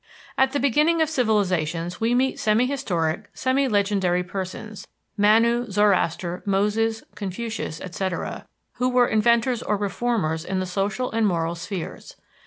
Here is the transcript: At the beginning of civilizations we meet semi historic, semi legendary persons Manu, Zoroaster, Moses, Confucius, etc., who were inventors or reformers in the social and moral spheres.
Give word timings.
At 0.35 0.51
the 0.51 0.59
beginning 0.59 0.99
of 0.99 1.09
civilizations 1.11 2.01
we 2.01 2.15
meet 2.15 2.39
semi 2.39 2.65
historic, 2.65 3.29
semi 3.35 3.67
legendary 3.67 4.23
persons 4.23 4.87
Manu, 5.15 5.69
Zoroaster, 5.69 6.41
Moses, 6.43 7.03
Confucius, 7.13 7.79
etc., 7.79 8.47
who 8.77 8.89
were 8.89 9.05
inventors 9.07 9.61
or 9.61 9.77
reformers 9.77 10.43
in 10.43 10.59
the 10.59 10.65
social 10.65 11.11
and 11.11 11.27
moral 11.27 11.53
spheres. 11.53 12.15